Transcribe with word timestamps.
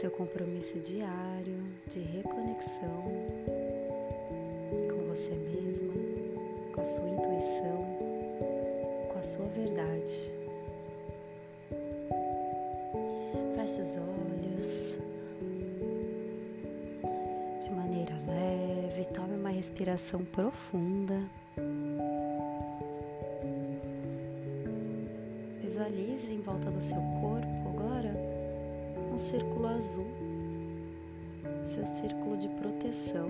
seu 0.00 0.10
compromisso 0.10 0.80
diário 0.80 1.62
de 1.86 1.98
reconexão 1.98 3.04
com 4.88 5.06
você 5.06 5.30
mesma, 5.30 5.92
com 6.72 6.80
a 6.80 6.84
sua 6.86 7.06
intuição, 7.06 7.84
com 9.12 9.18
a 9.18 9.22
sua 9.22 9.44
verdade. 9.48 10.32
Feche 13.56 13.82
os 13.82 13.96
olhos 13.98 14.98
de 17.62 17.70
maneira 17.70 18.14
leve, 18.26 19.04
tome 19.12 19.36
uma 19.36 19.50
respiração 19.50 20.24
profunda. 20.24 21.22
Visualize 25.60 26.32
em 26.32 26.40
volta 26.40 26.70
do 26.70 26.80
seu 26.80 27.02
corpo 27.20 27.59
círculo 29.30 29.68
azul, 29.68 30.06
seu 31.62 31.86
círculo 31.86 32.36
de 32.36 32.48
proteção. 32.48 33.28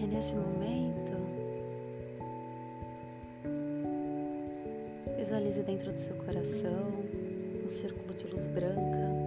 E 0.00 0.06
nesse 0.06 0.34
momento, 0.34 1.12
visualize 5.18 5.62
dentro 5.62 5.92
do 5.92 5.98
seu 5.98 6.14
coração 6.16 7.04
um 7.62 7.68
círculo 7.68 8.14
de 8.14 8.26
luz 8.28 8.46
branca. 8.46 9.23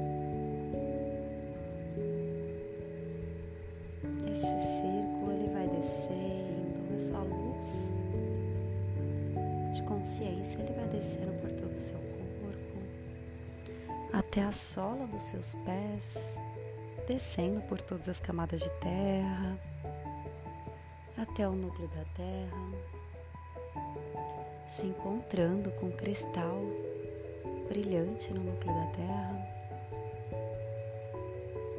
Seus 15.38 15.56
pés, 15.64 16.38
descendo 17.08 17.62
por 17.62 17.80
todas 17.80 18.10
as 18.10 18.20
camadas 18.20 18.62
de 18.62 18.70
terra, 18.80 19.60
até 21.16 21.48
o 21.48 21.52
núcleo 21.52 21.88
da 21.90 22.04
terra, 22.16 22.72
se 24.68 24.88
encontrando 24.88 25.70
com 25.72 25.88
o 25.88 25.92
cristal 25.92 26.60
brilhante 27.70 28.34
no 28.34 28.44
núcleo 28.44 28.74
da 28.74 28.88
terra. 28.88 29.48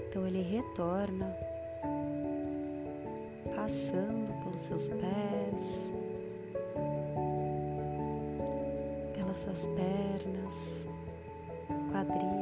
Então 0.07 0.27
ele 0.27 0.43
retorna, 0.43 1.37
passando 3.57 4.33
pelos 4.45 4.63
seus 4.63 4.89
pés, 4.89 5.91
pelas 9.15 9.39
suas 9.39 9.67
pernas, 9.67 10.55
quadris. 11.91 12.38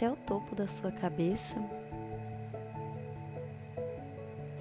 Até 0.00 0.10
o 0.10 0.16
topo 0.16 0.56
da 0.56 0.66
sua 0.66 0.90
cabeça. 0.90 1.56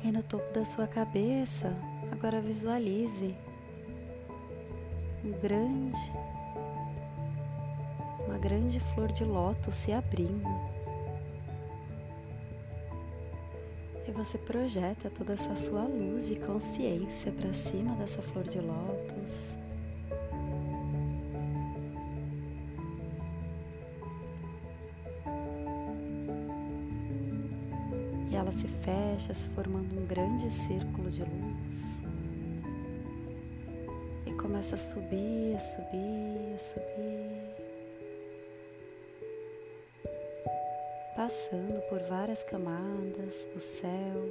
E 0.04 0.12
no 0.12 0.22
topo 0.22 0.52
da 0.52 0.66
sua 0.66 0.86
cabeça, 0.86 1.74
agora 2.12 2.42
visualize 2.42 3.34
um 5.24 5.32
grande, 5.40 6.12
uma 8.28 8.38
grande 8.38 8.82
flor 8.82 9.14
de 9.14 9.24
lótus 9.24 9.76
se 9.76 9.94
abrindo. 9.94 10.44
E 14.06 14.12
você 14.12 14.38
projeta 14.38 15.10
toda 15.10 15.36
essa 15.36 15.56
sua 15.56 15.84
luz 15.84 16.28
de 16.28 16.38
consciência 16.38 17.32
para 17.32 17.54
cima 17.54 17.96
dessa 17.96 18.22
flor 18.22 18.44
de 18.44 18.60
lótus. 18.60 19.59
Se 28.60 28.68
fecha, 28.68 29.34
se 29.34 29.48
formando 29.50 29.98
um 29.98 30.06
grande 30.06 30.52
círculo 30.52 31.10
de 31.10 31.22
luz. 31.22 31.82
E 34.26 34.34
começa 34.34 34.76
a 34.76 34.78
subir, 34.78 35.56
a 35.56 35.60
subir, 35.60 36.56
a 36.56 36.58
subir. 36.58 37.40
Passando 41.16 41.80
por 41.88 42.02
várias 42.02 42.44
camadas 42.44 43.48
do 43.54 43.62
céu 43.62 44.26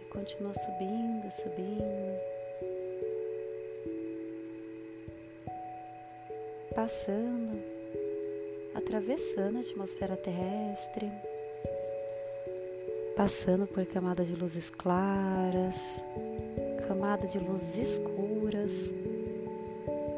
e 0.00 0.04
continua 0.06 0.54
subindo, 0.54 1.30
subindo. 1.30 2.20
Passando, 6.74 7.62
atravessando 8.74 9.58
a 9.58 9.60
atmosfera 9.60 10.16
terrestre 10.16 11.10
passando 13.16 13.66
por 13.66 13.86
camada 13.86 14.22
de 14.22 14.36
luzes 14.36 14.68
claras, 14.68 15.80
camada 16.86 17.26
de 17.26 17.38
luzes 17.38 17.78
escuras, 17.78 18.70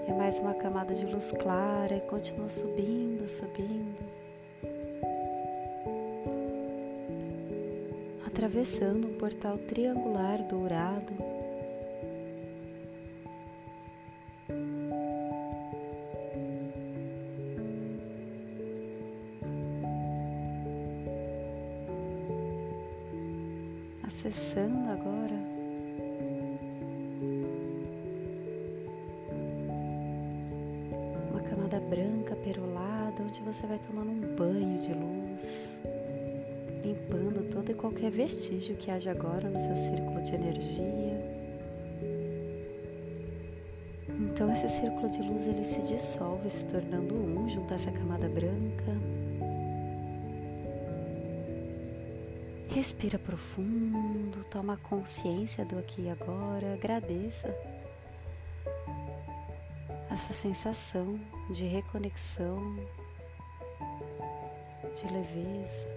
e 0.09 0.13
mais 0.13 0.41
uma 0.41 0.53
camada 0.55 0.93
de 0.93 1.07
luz 1.07 1.31
clara 1.41 1.95
e 1.95 2.01
continua 2.01 2.49
subindo, 2.49 3.29
subindo, 3.29 4.03
atravessando 8.27 9.07
um 9.07 9.17
portal 9.17 9.57
triangular 9.59 10.43
dourado. 10.43 11.38
Camada 31.69 31.81
branca 31.81 32.35
perolada 32.37 33.23
onde 33.23 33.43
você 33.43 33.67
vai 33.67 33.79
tomando 33.79 34.11
um 34.11 34.35
banho 34.35 34.81
de 34.81 34.95
luz, 34.95 35.79
limpando 36.83 37.47
todo 37.51 37.71
e 37.71 37.75
qualquer 37.75 38.11
vestígio 38.11 38.75
que 38.77 38.91
haja 38.91 39.11
agora 39.11 39.51
no 39.51 39.61
seu 39.61 39.77
círculo 39.77 40.23
de 40.23 40.35
energia. 40.35 41.39
Então 44.09 44.51
esse 44.51 44.69
círculo 44.69 45.11
de 45.11 45.21
luz 45.21 45.47
ele 45.47 45.65
se 45.65 45.83
dissolve, 45.83 46.49
se 46.49 46.65
tornando 46.65 47.15
um 47.15 47.47
junto 47.49 47.73
a 47.73 47.77
essa 47.77 47.93
camada 47.93 48.29
branca. 48.29 48.97
Respira 52.71 53.19
profundo, 53.19 54.43
toma 54.47 54.79
consciência 54.79 55.65
do 55.67 55.79
aqui 55.79 56.03
e 56.03 56.09
agora, 56.09 56.75
agradeça 56.75 57.55
essa 60.19 60.35
sensação 60.35 61.19
de 61.49 61.65
reconexão, 61.65 62.77
de 64.97 65.07
leveza. 65.13 65.89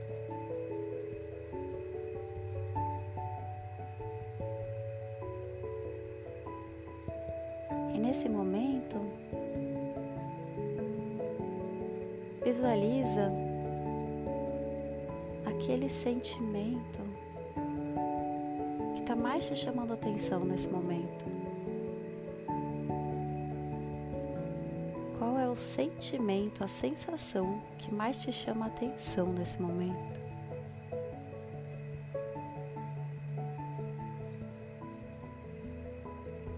E 7.96 7.98
nesse 7.98 8.30
momento, 8.30 8.98
visualiza 12.44 13.32
aquele 15.46 15.90
sentimento 15.90 17.02
que 18.94 19.02
está 19.02 19.16
mais 19.16 19.48
te 19.48 19.56
chamando 19.56 19.94
atenção 19.94 20.46
nesse 20.46 20.70
momento. 20.70 21.41
É 25.42 25.50
o 25.50 25.56
sentimento, 25.56 26.64
a 26.64 26.68
sensação 26.68 27.62
que 27.78 27.94
mais 27.94 28.22
te 28.22 28.32
chama 28.32 28.66
a 28.66 28.68
atenção 28.68 29.34
nesse 29.34 29.62
momento? 29.62 30.22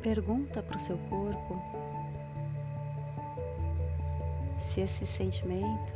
Pergunta 0.01 0.61
para 0.61 0.75
o 0.75 0.79
seu 0.79 0.97
corpo 1.09 1.61
se 4.59 4.81
esse 4.81 5.05
sentimento 5.05 5.93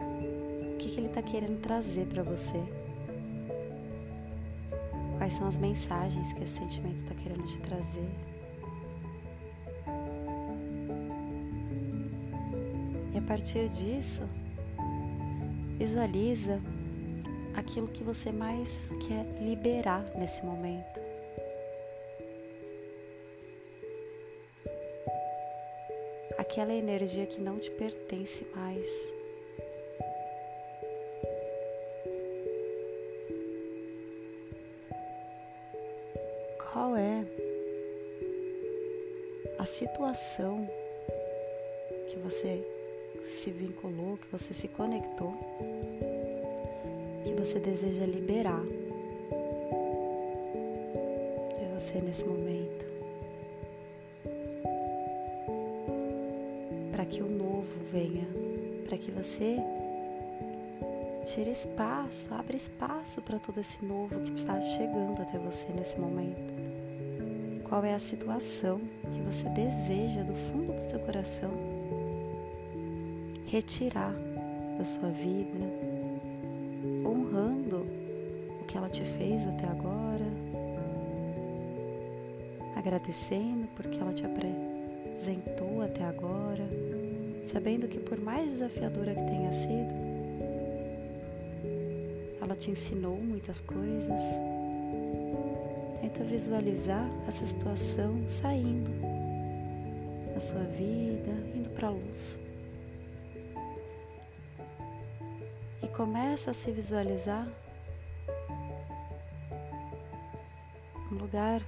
o 0.00 0.76
que, 0.78 0.88
que 0.88 0.98
ele 0.98 1.06
está 1.06 1.22
querendo 1.22 1.60
trazer 1.60 2.06
para 2.06 2.22
você. 2.22 2.85
Quais 5.26 5.34
são 5.34 5.48
as 5.48 5.58
mensagens 5.58 6.32
que 6.32 6.44
esse 6.44 6.56
sentimento 6.56 7.02
está 7.02 7.12
querendo 7.12 7.44
te 7.48 7.58
trazer? 7.58 8.08
E 13.12 13.18
a 13.18 13.22
partir 13.22 13.68
disso, 13.68 14.22
visualiza 15.76 16.60
aquilo 17.56 17.88
que 17.88 18.04
você 18.04 18.30
mais 18.30 18.88
quer 19.08 19.26
liberar 19.42 20.04
nesse 20.14 20.44
momento. 20.44 21.00
Aquela 26.38 26.72
energia 26.72 27.26
que 27.26 27.40
não 27.40 27.58
te 27.58 27.72
pertence 27.72 28.46
mais. 28.54 29.15
Situação 40.16 40.66
que 42.08 42.16
você 42.16 42.64
se 43.22 43.50
vinculou, 43.50 44.16
que 44.16 44.26
você 44.28 44.54
se 44.54 44.66
conectou, 44.66 45.34
que 47.22 47.32
você 47.34 47.60
deseja 47.60 48.06
liberar 48.06 48.62
de 51.58 51.66
você 51.74 52.00
nesse 52.00 52.24
momento. 52.24 52.86
Para 56.92 57.04
que 57.04 57.22
o 57.22 57.28
novo 57.28 57.78
venha, 57.92 58.26
para 58.86 58.96
que 58.96 59.10
você 59.10 59.58
tire 61.24 61.50
espaço, 61.50 62.32
abra 62.32 62.56
espaço 62.56 63.20
para 63.20 63.38
todo 63.38 63.60
esse 63.60 63.84
novo 63.84 64.18
que 64.20 64.32
está 64.32 64.58
chegando 64.62 65.20
até 65.20 65.38
você 65.38 65.66
nesse 65.74 65.98
momento. 66.00 66.65
Qual 67.68 67.84
é 67.84 67.94
a 67.94 67.98
situação 67.98 68.80
que 69.12 69.20
você 69.22 69.48
deseja 69.48 70.22
do 70.22 70.34
fundo 70.34 70.72
do 70.72 70.80
seu 70.80 71.00
coração 71.00 71.50
retirar 73.44 74.14
da 74.78 74.84
sua 74.84 75.08
vida, 75.08 75.58
honrando 77.04 77.84
o 78.60 78.64
que 78.66 78.76
ela 78.76 78.88
te 78.88 79.02
fez 79.02 79.44
até 79.48 79.66
agora, 79.66 80.24
agradecendo 82.76 83.66
porque 83.74 83.98
ela 83.98 84.12
te 84.12 84.24
apresentou 84.24 85.82
até 85.82 86.04
agora, 86.04 86.68
sabendo 87.46 87.88
que 87.88 87.98
por 87.98 88.20
mais 88.20 88.52
desafiadora 88.52 89.12
que 89.12 89.24
tenha 89.24 89.52
sido, 89.52 89.92
ela 92.40 92.54
te 92.54 92.70
ensinou 92.70 93.16
muitas 93.16 93.60
coisas 93.60 94.22
Tenta 96.16 96.30
visualizar 96.30 97.06
essa 97.28 97.44
situação 97.44 98.26
saindo 98.26 98.90
da 100.32 100.40
sua 100.40 100.62
vida, 100.62 101.30
indo 101.54 101.68
para 101.70 101.88
a 101.88 101.90
luz. 101.90 102.38
E 105.82 105.88
começa 105.88 106.52
a 106.52 106.54
se 106.54 106.70
visualizar 106.72 107.46
no 111.10 111.18
lugar 111.18 111.60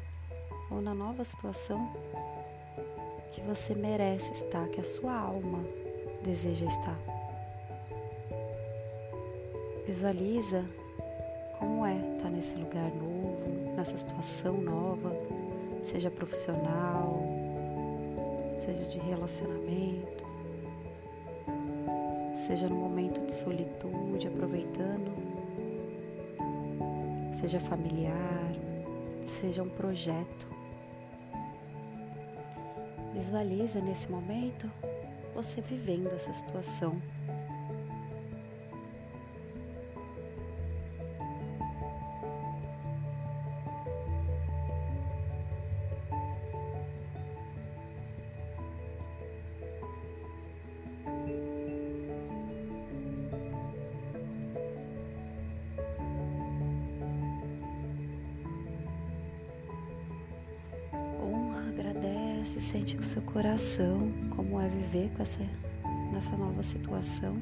ou 0.71 0.81
na 0.81 0.95
nova 0.95 1.25
situação 1.25 1.93
que 3.33 3.43
você 3.43 3.75
merece 3.75 4.33
estar, 4.33 4.67
que 4.69 4.81
a 4.81 4.85
sua 4.85 5.13
alma 5.13 5.63
deseja 6.25 6.65
estar. 6.65 6.99
Visualiza 9.85 10.65
como 11.59 11.85
é 11.85 11.97
estar 12.15 12.31
nesse 12.31 12.55
lugar 12.57 12.91
novo, 12.93 13.75
nessa 13.77 13.99
situação 13.99 14.57
nova, 14.59 15.13
seja 15.85 16.11
profissional, 16.11 17.21
seja 18.65 18.85
de 18.85 18.99
relacionamento, 18.99 20.25
seja 22.47 22.69
no 22.69 22.77
momento 22.77 23.21
de 23.27 23.33
solitude, 23.33 24.29
aproveitando, 24.29 25.13
seja 27.35 27.59
familiar, 27.59 28.53
seja 29.41 29.63
um 29.63 29.69
projeto. 29.69 30.47
Visualiza 33.13 33.81
nesse 33.81 34.11
momento 34.11 34.71
você 35.35 35.61
vivendo 35.61 36.13
essa 36.15 36.33
situação 36.33 37.01
se 62.59 62.73
sente 62.73 62.97
com 62.97 63.03
seu 63.05 63.23
coração, 63.23 64.13
como 64.35 64.61
é 64.61 64.69
viver 64.69 65.11
com 65.15 65.23
essa, 65.23 65.39
nessa 66.13 66.37
nova 66.37 66.61
situação. 66.63 67.37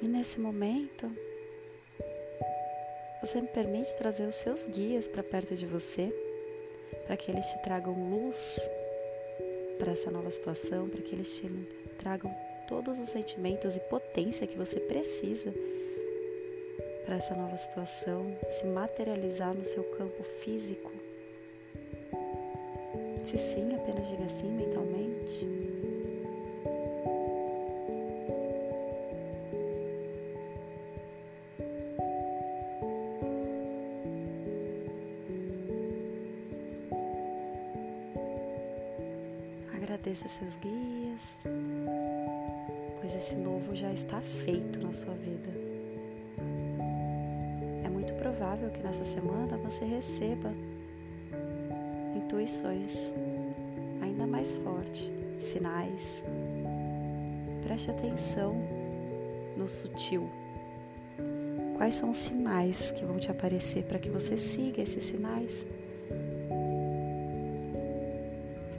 E 0.00 0.06
nesse 0.06 0.38
momento, 0.38 1.10
você 3.20 3.40
me 3.40 3.48
permite 3.48 3.96
trazer 3.96 4.26
os 4.28 4.36
seus 4.36 4.64
guias 4.66 5.08
para 5.08 5.22
perto 5.22 5.56
de 5.56 5.66
você, 5.66 6.14
para 7.06 7.16
que 7.16 7.28
eles 7.28 7.46
te 7.46 7.58
tragam 7.62 7.92
luz 7.92 8.60
para 9.78 9.92
essa 9.92 10.12
nova 10.12 10.30
situação, 10.30 10.88
para 10.88 11.02
que 11.02 11.12
eles 11.12 11.36
te 11.36 11.48
tragam 11.98 12.32
todos 12.68 13.00
os 13.00 13.08
sentimentos 13.08 13.76
e 13.76 13.80
potência 13.80 14.46
que 14.46 14.56
você 14.56 14.78
precisa 14.78 15.52
para 17.06 17.14
essa 17.14 17.36
nova 17.36 17.56
situação 17.56 18.36
se 18.50 18.66
materializar 18.66 19.54
no 19.54 19.64
seu 19.64 19.84
campo 19.84 20.24
físico? 20.24 20.92
Se 23.22 23.38
sim, 23.38 23.74
apenas 23.74 24.08
diga 24.08 24.28
sim 24.28 24.48
mentalmente. 24.48 25.48
Agradeça 39.74 40.28
seus 40.28 40.56
guias, 40.56 41.36
pois 43.00 43.14
esse 43.14 43.36
novo 43.36 43.74
já 43.76 43.92
está 43.92 44.20
feito 44.20 44.80
na 44.80 44.92
sua 44.92 45.14
vida 45.14 45.65
provável 48.36 48.70
que 48.70 48.82
nessa 48.82 49.04
semana 49.04 49.56
você 49.56 49.84
receba 49.84 50.52
intuições 52.14 53.12
ainda 54.02 54.26
mais 54.26 54.54
fortes, 54.56 55.10
sinais. 55.38 56.22
Preste 57.62 57.90
atenção 57.90 58.54
no 59.56 59.68
sutil. 59.68 60.28
Quais 61.76 61.94
são 61.94 62.10
os 62.10 62.16
sinais 62.16 62.90
que 62.90 63.04
vão 63.04 63.18
te 63.18 63.30
aparecer 63.30 63.84
para 63.84 63.98
que 63.98 64.10
você 64.10 64.36
siga 64.36 64.82
esses 64.82 65.04
sinais? 65.04 65.66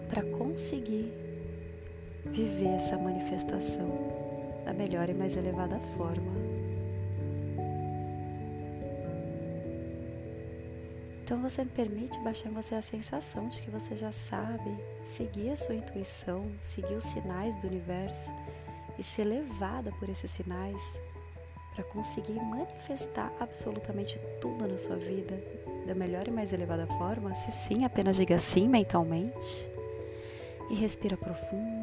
Para 0.08 0.22
conseguir 0.24 1.12
viver 2.26 2.76
essa 2.76 2.98
manifestação 2.98 3.90
da 4.66 4.74
melhor 4.74 5.10
e 5.10 5.14
mais 5.14 5.36
elevada 5.36 5.80
forma. 5.98 6.47
Então 11.28 11.42
você 11.42 11.66
permite 11.66 12.18
baixar 12.20 12.48
em 12.50 12.54
você 12.54 12.74
a 12.74 12.82
sensação 12.82 13.50
de 13.50 13.62
que 13.62 13.70
você 13.70 13.98
já 13.98 14.14
sabe 14.14 14.80
seguir 15.04 15.50
a 15.50 15.58
sua 15.58 15.76
intuição, 15.76 16.50
seguir 16.62 16.96
os 16.96 17.04
sinais 17.04 17.58
do 17.58 17.68
universo 17.68 18.32
e 18.98 19.04
ser 19.04 19.26
levada 19.26 19.92
por 20.00 20.08
esses 20.08 20.32
sinais 20.32 20.82
para 21.76 21.84
conseguir 21.84 22.40
manifestar 22.40 23.30
absolutamente 23.42 24.18
tudo 24.40 24.66
na 24.70 24.78
sua 24.78 24.96
vida 24.96 25.38
da 25.86 25.94
melhor 25.94 26.30
e 26.30 26.32
mais 26.32 26.54
elevada 26.54 26.88
forma. 26.88 27.36
Se 27.36 27.52
sim, 27.52 27.84
apenas 27.84 28.16
diga 28.16 28.40
sim 28.40 28.70
mentalmente 28.70 29.70
e 30.70 30.76
respira 30.76 31.18
profundo. 31.18 31.77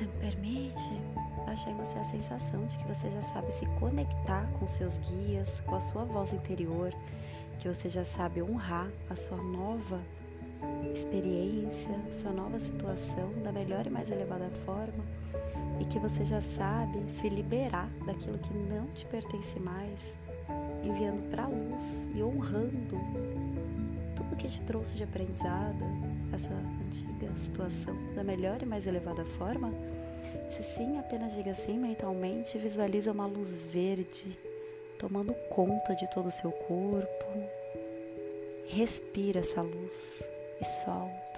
Você 0.00 0.06
me 0.06 0.12
permite? 0.12 0.94
Baixar 1.44 1.70
em 1.70 1.76
você 1.76 1.98
a 1.98 2.04
sensação 2.04 2.64
de 2.64 2.78
que 2.78 2.86
você 2.86 3.10
já 3.10 3.20
sabe 3.22 3.52
se 3.52 3.66
conectar 3.78 4.46
com 4.58 4.66
seus 4.66 4.98
guias, 4.98 5.60
com 5.66 5.74
a 5.74 5.80
sua 5.80 6.04
voz 6.04 6.32
interior, 6.32 6.94
que 7.58 7.68
você 7.68 7.90
já 7.90 8.04
sabe 8.04 8.42
honrar 8.42 8.88
a 9.10 9.16
sua 9.16 9.36
nova 9.36 10.00
experiência, 10.94 11.94
sua 12.12 12.30
nova 12.30 12.58
situação 12.58 13.30
da 13.42 13.52
melhor 13.52 13.86
e 13.86 13.90
mais 13.90 14.10
elevada 14.10 14.50
forma 14.64 15.04
e 15.80 15.84
que 15.84 15.98
você 15.98 16.24
já 16.24 16.40
sabe 16.40 17.10
se 17.10 17.28
liberar 17.28 17.88
daquilo 18.06 18.38
que 18.38 18.54
não 18.54 18.86
te 18.88 19.04
pertence 19.06 19.58
mais, 19.58 20.16
enviando 20.82 21.22
para 21.30 21.46
luz 21.46 22.08
e 22.14 22.22
honrando 22.22 22.98
tudo 24.16 24.36
que 24.36 24.46
te 24.46 24.62
trouxe 24.62 24.94
de 24.94 25.04
aprendizado, 25.04 25.84
essa 26.32 26.52
antiga 26.86 27.34
situação 27.36 27.96
da 28.14 28.22
melhor 28.24 28.62
e 28.62 28.66
mais 28.66 28.86
elevada 28.86 29.24
forma. 29.24 29.72
Se 30.48 30.62
sim, 30.62 30.98
apenas 30.98 31.34
diga 31.34 31.54
sim 31.54 31.78
mentalmente, 31.78 32.58
visualiza 32.58 33.12
uma 33.12 33.26
luz 33.26 33.62
verde 33.62 34.36
tomando 34.98 35.32
conta 35.48 35.94
de 35.94 36.08
todo 36.10 36.26
o 36.26 36.30
seu 36.30 36.52
corpo. 36.52 37.26
Respira 38.66 39.40
essa 39.40 39.62
luz 39.62 40.22
e 40.60 40.64
solta. 40.64 41.29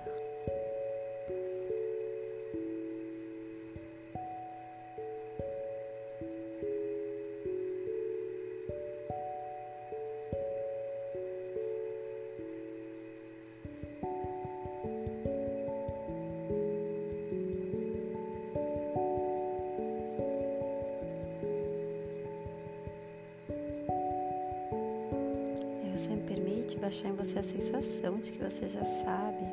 Baixar 26.92 27.08
em 27.08 27.12
você 27.12 27.38
a 27.38 27.42
sensação 27.42 28.18
de 28.18 28.32
que 28.32 28.38
você 28.38 28.68
já 28.68 28.84
sabe 28.84 29.46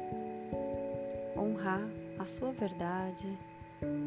honrar 1.38 1.88
a 2.18 2.26
sua 2.26 2.52
verdade, 2.52 3.28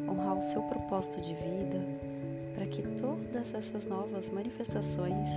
honrar 0.07 0.37
o 0.37 0.41
seu 0.41 0.61
propósito 0.61 1.21
de 1.21 1.33
vida, 1.33 1.81
para 2.53 2.67
que 2.67 2.81
todas 2.81 3.53
essas 3.53 3.85
novas 3.85 4.29
manifestações 4.29 5.29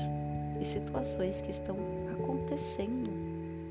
e 0.60 0.64
situações 0.64 1.40
que 1.40 1.52
estão 1.52 1.76
acontecendo 2.12 3.08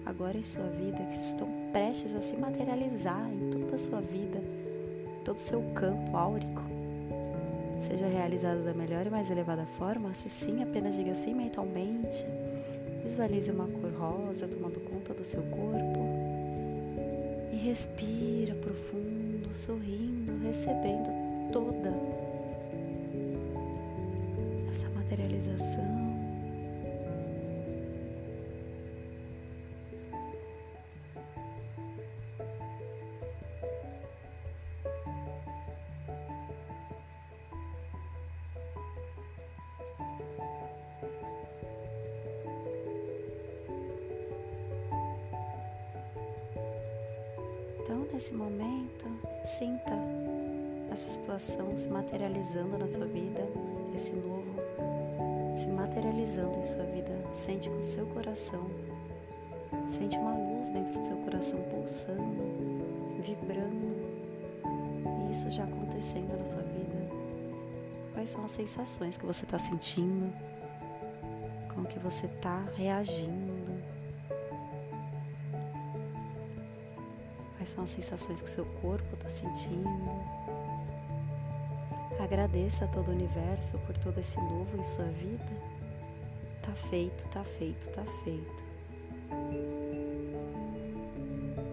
agora 0.06 0.38
em 0.38 0.44
sua 0.44 0.70
vida, 0.70 0.98
que 0.98 1.20
estão 1.20 1.48
prestes 1.72 2.16
a 2.16 2.22
se 2.22 2.38
materializar 2.38 3.30
em 3.30 3.52
toda 3.52 3.76
a 3.76 3.80
sua 3.80 4.02
vida, 4.02 4.42
todo 5.24 5.36
o 5.36 5.42
seu 5.42 5.62
campo 5.76 6.18
áurico, 6.18 6.64
seja 7.88 8.08
realizado 8.08 8.64
da 8.64 8.74
melhor 8.74 9.06
e 9.06 9.10
mais 9.12 9.30
elevada 9.30 9.68
forma, 9.78 10.14
se 10.14 10.30
sim, 10.30 10.64
apenas 10.64 10.96
diga 10.96 11.14
sim 11.14 11.34
mentalmente 11.36 12.26
Visualize 13.06 13.52
uma 13.52 13.68
cor 13.68 13.92
rosa 13.92 14.48
tomando 14.48 14.80
conta 14.80 15.14
do 15.14 15.24
seu 15.24 15.44
corpo. 15.44 16.00
E 17.54 17.56
respira 17.56 18.56
profundo, 18.56 19.54
sorrindo, 19.54 20.36
recebendo 20.44 21.12
toda 21.54 21.92
Nesse 48.12 48.34
momento, 48.34 49.06
sinta 49.46 49.92
essa 50.92 51.12
situação 51.12 51.76
se 51.76 51.90
materializando 51.90 52.78
na 52.78 52.88
sua 52.88 53.06
vida, 53.06 53.46
esse 53.94 54.14
novo 54.14 54.56
se 55.58 55.68
materializando 55.68 56.58
em 56.58 56.64
sua 56.64 56.84
vida. 56.84 57.12
Sente 57.34 57.70
com 57.70 57.78
o 57.78 57.84
seu 57.84 58.06
coração, 58.08 58.66
sente 59.88 60.18
uma 60.18 60.36
luz 60.36 60.70
dentro 60.70 60.94
do 60.94 61.04
seu 61.04 61.18
coração 61.18 61.62
pulsando, 61.64 62.44
vibrando, 63.22 63.96
e 65.28 65.32
isso 65.32 65.50
já 65.50 65.64
acontecendo 65.64 66.38
na 66.38 66.46
sua 66.46 66.62
vida. 66.62 66.96
Quais 68.14 68.30
são 68.30 68.46
as 68.46 68.52
sensações 68.52 69.18
que 69.18 69.26
você 69.26 69.44
está 69.44 69.60
sentindo? 69.60 70.34
Como 71.74 71.86
que 71.86 72.00
você 72.00 72.26
está 72.26 72.66
reagindo? 72.76 73.45
São 77.76 77.84
as 77.84 77.90
sensações 77.90 78.42
que 78.42 78.48
o 78.48 78.52
seu 78.52 78.66
corpo 78.82 79.14
está 79.16 79.30
sentindo? 79.30 79.90
Agradeça 82.20 82.86
a 82.86 82.88
todo 82.88 83.10
o 83.10 83.12
universo 83.12 83.78
por 83.80 83.98
todo 83.98 84.18
esse 84.18 84.38
novo 84.38 84.78
em 84.80 84.84
sua 84.84 85.06
vida. 85.06 85.52
Tá 86.62 86.72
feito, 86.90 87.28
tá 87.28 87.44
feito, 87.44 87.90
tá 87.90 88.04
feito. 88.24 88.64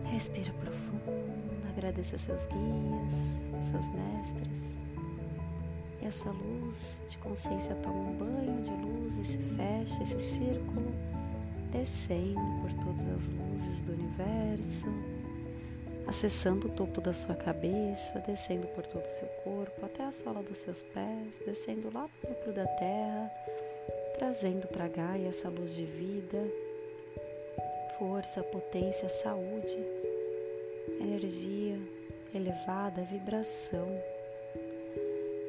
Respira 0.04 0.52
profundo, 0.54 1.68
agradeça 1.70 2.18
seus 2.18 2.46
guias, 2.46 3.64
seus 3.64 3.88
mestres. 3.88 4.60
E 6.02 6.06
essa 6.06 6.30
luz 6.30 7.04
de 7.08 7.16
consciência 7.18 7.74
toma 7.76 8.10
um 8.10 8.16
banho 8.16 8.62
de 8.62 8.72
luz 8.72 9.18
e 9.18 9.24
se 9.24 9.38
fecha 9.38 10.02
esse 10.02 10.20
círculo, 10.20 10.92
descendo 11.70 12.60
por 12.60 12.72
todas 12.84 13.00
as 13.00 13.28
luzes 13.28 13.80
do 13.82 13.92
universo 13.92 14.88
acessando 16.06 16.68
o 16.68 16.70
topo 16.70 17.00
da 17.00 17.12
sua 17.12 17.34
cabeça, 17.34 18.22
descendo 18.26 18.66
por 18.68 18.86
todo 18.86 19.06
o 19.06 19.10
seu 19.10 19.28
corpo, 19.44 19.84
até 19.84 20.04
a 20.04 20.12
sola 20.12 20.42
dos 20.42 20.58
seus 20.58 20.82
pés, 20.82 21.40
descendo 21.44 21.92
lá 21.92 22.08
no 22.22 22.30
núcleo 22.30 22.54
da 22.54 22.66
terra, 22.66 23.30
trazendo 24.18 24.66
para 24.68 24.88
Gaia 24.88 25.28
essa 25.28 25.48
luz 25.48 25.74
de 25.74 25.84
vida, 25.84 26.42
força, 27.98 28.42
potência, 28.42 29.08
saúde, 29.08 29.78
energia 31.00 31.78
elevada, 32.34 33.02
vibração. 33.02 33.88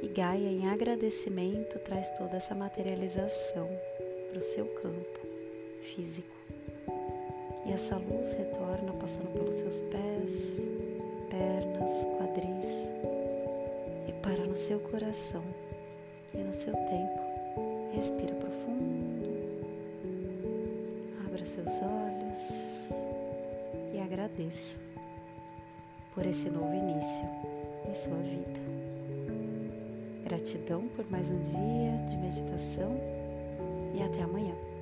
E 0.02 0.08
Gaia, 0.08 0.48
em 0.48 0.68
agradecimento, 0.68 1.80
traz 1.80 2.10
toda 2.12 2.36
essa 2.36 2.54
materialização 2.54 3.70
para 4.30 4.40
o 4.40 4.42
seu 4.42 4.66
campo 4.66 5.20
físico. 5.82 6.43
E 7.66 7.72
essa 7.72 7.96
luz 7.96 8.34
retorna 8.34 8.92
passando 9.00 9.32
pelos 9.34 9.56
seus 9.56 9.82
pés, 9.84 10.62
pernas, 11.30 12.06
quadris 12.18 12.90
e 14.08 14.14
para 14.22 14.46
no 14.46 14.56
seu 14.56 14.80
coração 14.80 15.44
e 16.34 16.38
no 16.38 16.54
seu 16.54 16.74
tempo. 16.74 17.24
Respira 17.96 18.34
profundo, 18.36 19.66
abra 21.26 21.46
seus 21.46 21.80
olhos 21.82 22.50
e 23.94 24.00
agradeça 24.00 24.78
por 26.14 26.26
esse 26.26 26.50
novo 26.50 26.74
início 26.74 27.26
em 27.88 27.94
sua 27.94 28.18
vida. 28.18 28.60
Gratidão 30.26 30.88
por 30.96 31.10
mais 31.10 31.30
um 31.30 31.40
dia 31.42 32.06
de 32.10 32.18
meditação 32.18 32.98
e 33.94 34.02
até 34.02 34.24
amanhã. 34.24 34.73